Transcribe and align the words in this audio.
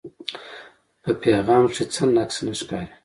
پۀ 1.01 1.11
پېغام 1.21 1.63
کښې 1.71 1.85
څۀ 1.93 2.03
نقص 2.15 2.37
نۀ 2.45 2.53
ښکاري 2.59 2.87